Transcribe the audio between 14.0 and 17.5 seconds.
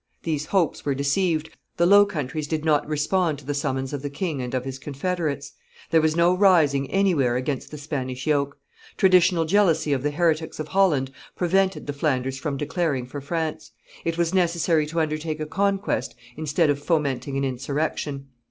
it was necessary to undertake a conquest instead of fomenting an